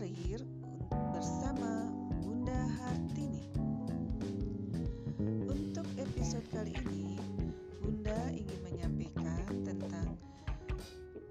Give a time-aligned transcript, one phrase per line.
[0.00, 0.40] Karir
[1.12, 1.92] bersama
[2.24, 3.52] Bunda Hartini.
[5.44, 7.20] Untuk episode kali ini,
[7.84, 10.16] Bunda ingin menyampaikan tentang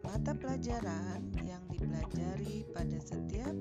[0.06, 3.58] mata pelajaran yang dipelajari pada setiap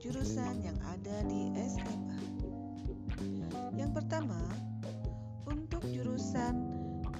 [0.00, 2.20] jurusan yang ada di SMA.
[3.76, 4.48] Yang pertama,
[5.44, 6.56] untuk jurusan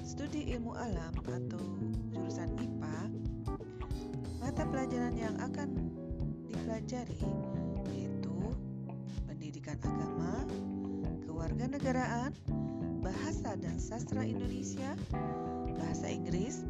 [0.00, 1.60] studi ilmu alam atau
[2.08, 2.98] jurusan IPA,
[4.40, 5.77] mata pelajaran yang akan
[6.78, 7.18] dipelajari
[7.90, 8.38] yaitu
[9.26, 10.46] pendidikan agama,
[11.26, 12.30] kewarganegaraan,
[13.02, 14.94] bahasa dan sastra Indonesia,
[15.74, 16.62] bahasa Inggris,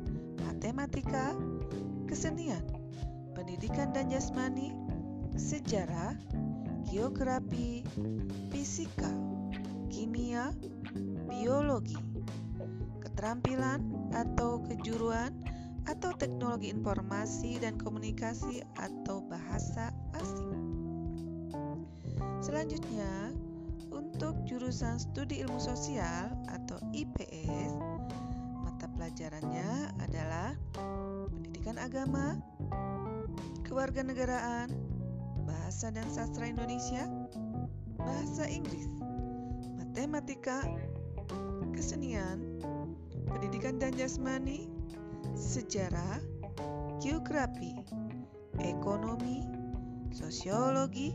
[0.48, 1.36] matematika,
[2.08, 2.64] kesenian,
[3.36, 4.72] pendidikan dan jasmani,
[5.36, 6.16] sejarah,
[6.88, 7.84] geografi,
[8.48, 9.12] fisika,
[9.92, 10.56] kimia,
[11.28, 12.00] biologi,
[13.04, 13.84] keterampilan
[14.16, 15.36] atau kejuruan
[15.88, 19.88] atau teknologi informasi dan komunikasi atau bahasa
[20.20, 20.60] asing.
[22.44, 23.32] Selanjutnya,
[23.88, 27.72] untuk jurusan studi ilmu sosial atau IPS,
[28.60, 30.52] mata pelajarannya adalah
[31.32, 32.36] pendidikan agama,
[33.64, 34.68] kewarganegaraan,
[35.48, 37.08] bahasa dan sastra Indonesia,
[37.96, 38.92] bahasa Inggris,
[39.80, 40.62] matematika,
[41.72, 42.60] kesenian,
[43.26, 44.77] pendidikan dan jasmani,
[45.34, 46.22] sejarah,
[47.02, 47.74] geografi,
[48.62, 49.44] ekonomi,
[50.14, 51.12] sosiologi,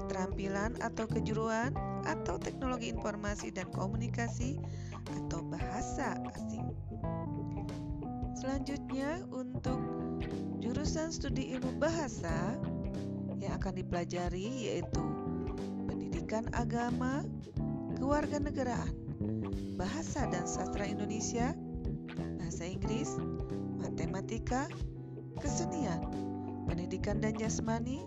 [0.00, 4.58] keterampilan atau kejuruan atau teknologi informasi dan komunikasi
[5.06, 6.66] atau bahasa asing.
[8.34, 9.78] Selanjutnya untuk
[10.58, 12.58] jurusan studi ilmu bahasa
[13.38, 15.02] yang akan dipelajari yaitu
[15.86, 17.22] pendidikan agama,
[17.98, 18.94] kewarganegaraan,
[19.78, 21.54] bahasa dan sastra Indonesia,
[22.62, 23.10] bahasa Inggris,
[23.82, 24.70] matematika,
[25.42, 25.98] kesenian,
[26.70, 28.06] pendidikan dan jasmani,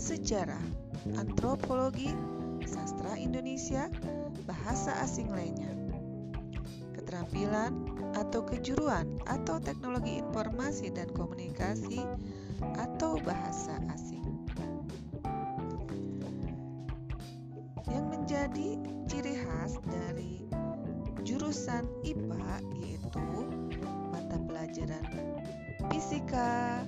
[0.00, 0.64] sejarah,
[1.20, 2.08] antropologi,
[2.64, 3.92] sastra Indonesia,
[4.48, 5.76] bahasa asing lainnya.
[6.96, 7.84] Keterampilan
[8.16, 12.00] atau kejuruan atau teknologi informasi dan komunikasi
[12.80, 14.24] atau bahasa asing.
[17.92, 18.68] Yang menjadi
[19.04, 20.40] ciri khas dari
[21.28, 23.01] jurusan IPA yaitu
[24.72, 25.04] pelajaran
[25.92, 26.80] fisika,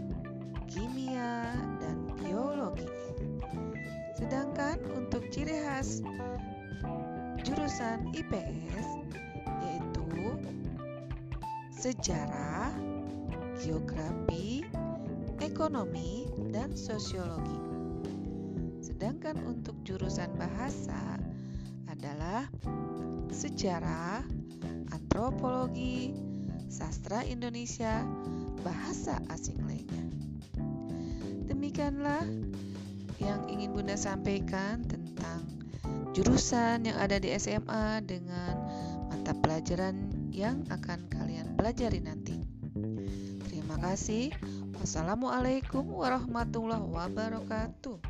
[0.73, 1.53] kimia,
[1.85, 2.89] dan biologi.
[4.17, 6.01] Sedangkan untuk ciri khas
[7.45, 8.89] jurusan IPS
[9.61, 10.09] yaitu
[11.77, 12.73] sejarah,
[13.61, 14.65] geografi,
[15.45, 16.25] ekonomi,
[16.57, 17.61] dan sosiologi.
[18.81, 21.21] Sedangkan untuk jurusan bahasa
[21.93, 22.49] adalah
[23.29, 24.25] sejarah,
[24.89, 26.24] antropologi,
[26.75, 28.03] sastra Indonesia,
[28.67, 30.11] bahasa asing lainnya.
[31.47, 32.27] Demikianlah
[33.23, 35.47] yang ingin Bunda sampaikan tentang
[36.11, 38.59] jurusan yang ada di SMA dengan
[39.07, 42.43] mata pelajaran yang akan kalian pelajari nanti.
[43.47, 44.35] Terima kasih.
[44.83, 48.03] Wassalamualaikum warahmatullahi wabarakatuh.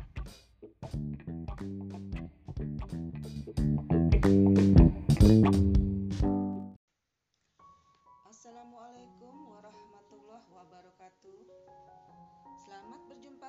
[5.15, 5.84] Assalamualaikum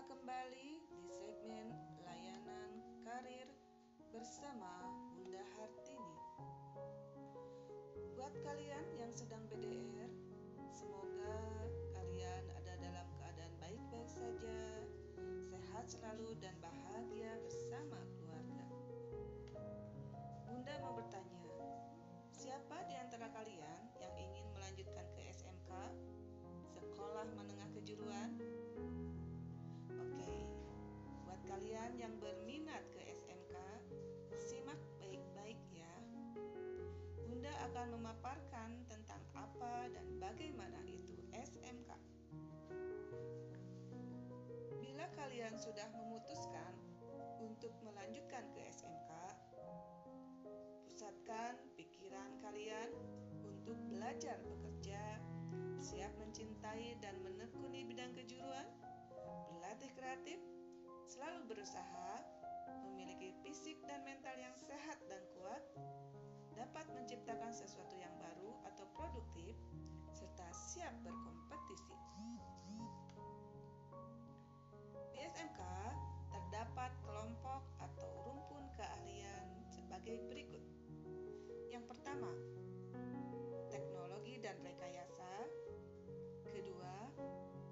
[0.06, 1.74] kembali di segmen
[2.06, 3.50] layanan karir
[4.14, 4.86] bersama
[5.18, 6.14] Bunda Hartini.
[8.14, 10.06] Buat kalian yang sedang BDR,
[10.70, 11.42] semoga
[11.90, 14.86] kalian ada dalam keadaan baik-baik saja,
[15.50, 18.62] sehat selalu dan bahagia bersama keluarga.
[20.46, 21.50] Bunda mau bertanya,
[22.30, 25.70] siapa di antara kalian yang ingin melanjutkan ke SMK,
[26.78, 28.55] sekolah menengah kejuruan?
[37.86, 41.94] Akan memaparkan tentang apa dan bagaimana itu SMK.
[44.83, 46.74] Bila kalian sudah memutuskan
[47.38, 49.10] untuk melanjutkan ke SMK,
[50.91, 52.91] pusatkan pikiran kalian
[53.54, 55.22] untuk belajar bekerja,
[55.78, 58.66] siap mencintai dan menekuni bidang kejuruan,
[59.47, 60.42] berlatih kreatif,
[61.06, 62.18] selalu berusaha,
[62.83, 64.96] memiliki fisik dan mental yang sehat
[66.66, 69.54] dapat menciptakan sesuatu yang baru atau produktif,
[70.10, 71.95] serta siap berkompetisi.
[75.15, 75.63] Di SMK
[76.34, 80.66] terdapat kelompok atau rumpun keahlian sebagai berikut.
[81.71, 82.34] Yang pertama,
[83.71, 85.47] teknologi dan rekayasa.
[86.51, 87.15] Kedua,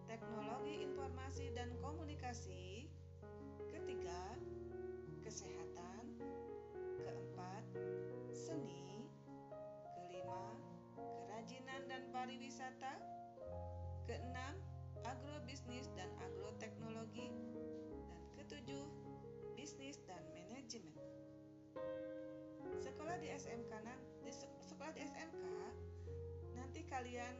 [0.06, 2.74] teknologi informasi dan komunikasi.
[12.24, 12.96] pariwisata.
[14.08, 14.56] Keenam,
[15.04, 17.28] agrobisnis dan agroteknologi.
[18.00, 18.88] Dan ketujuh,
[19.52, 20.96] bisnis dan manajemen.
[22.80, 24.32] Sekolah di SMK nanti
[24.64, 25.44] sekolah di SMK
[26.56, 27.36] nanti kalian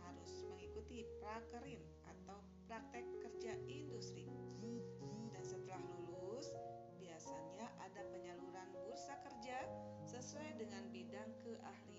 [0.00, 4.24] harus mengikuti prakerin atau praktek kerja industri.
[5.36, 6.48] Dan setelah lulus,
[6.96, 9.68] biasanya ada penyaluran bursa kerja
[10.08, 11.93] sesuai dengan bidang keahlian.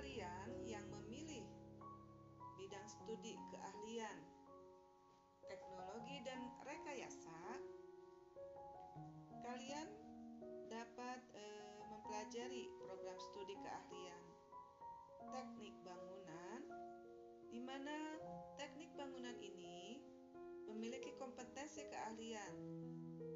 [0.00, 1.44] Kalian yang memilih
[2.56, 4.16] bidang studi keahlian
[5.44, 7.60] teknologi dan rekayasa
[9.44, 9.92] kalian
[10.72, 11.44] dapat e,
[11.92, 14.24] mempelajari program studi keahlian
[15.36, 16.64] teknik bangunan
[17.52, 18.16] di mana
[18.56, 20.00] teknik bangunan ini
[20.64, 22.56] memiliki kompetensi keahlian.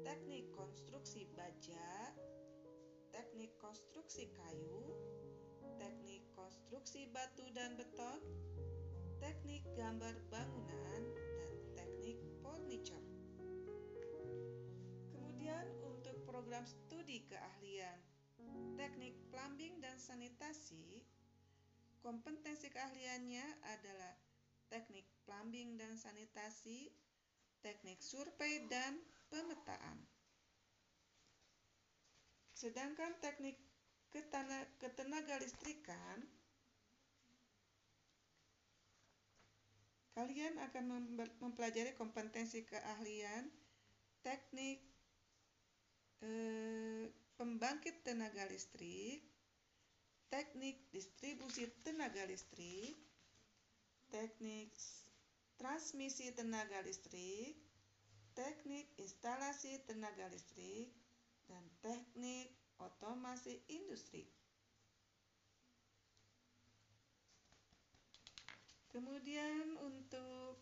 [0.01, 2.13] Teknik konstruksi baja,
[3.09, 4.85] teknik konstruksi kayu,
[5.77, 8.19] teknik konstruksi batu dan beton,
[9.19, 13.03] teknik gambar bangunan, dan teknik furniture.
[15.11, 18.15] Kemudian untuk program studi keahlian
[18.75, 21.01] teknik plumbing dan sanitasi,
[22.03, 23.45] kompetensi keahliannya
[23.79, 24.13] adalah
[24.69, 26.91] teknik plumbing dan sanitasi,
[27.63, 28.99] teknik survei dan
[29.31, 30.05] pemetaan.
[32.55, 33.57] Sedangkan teknik
[34.79, 36.23] ketenaga listrikan
[40.15, 40.83] kalian akan
[41.43, 43.51] mempelajari kompetensi keahlian
[44.23, 44.79] teknik
[46.23, 49.19] eh, pembangkit tenaga listrik,
[50.31, 52.95] teknik distribusi tenaga listrik,
[54.07, 54.71] teknik
[55.59, 57.59] transmisi tenaga listrik,
[58.33, 60.95] teknik instalasi tenaga listrik,
[61.51, 64.27] dan teknik otomasi industri.
[68.95, 70.55] Kemudian untuk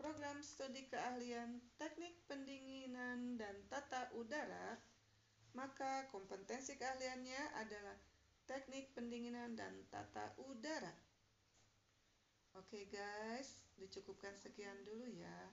[0.00, 4.80] program studi keahlian teknik pendinginan dan tata udara,
[5.52, 7.96] maka kompetensi keahliannya adalah
[8.48, 10.96] teknik pendinginan dan tata udara.
[12.56, 15.52] Oke guys, dicukupkan sekian dulu ya.